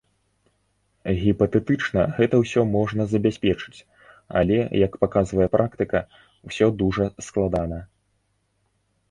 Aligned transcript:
Гіпатэтычна 1.23 2.01
гэта 2.19 2.39
ўсё 2.43 2.63
можна 2.77 3.05
забяспечыць, 3.13 3.79
але, 4.41 4.57
як 4.85 4.97
паказвае 5.07 5.49
практыка, 5.59 5.99
усё 6.51 6.65
дужа 6.81 7.05
складана. 7.29 7.79